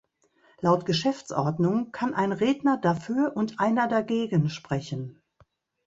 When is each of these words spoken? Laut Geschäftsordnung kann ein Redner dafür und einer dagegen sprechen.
Laut 0.61 0.87
Geschäftsordnung 0.87 1.91
kann 1.91 2.15
ein 2.15 2.31
Redner 2.31 2.75
dafür 2.77 3.33
und 3.37 3.59
einer 3.59 3.87
dagegen 3.87 4.49
sprechen. 4.49 5.21